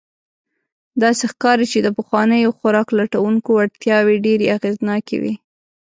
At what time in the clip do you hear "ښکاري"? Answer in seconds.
1.31-1.65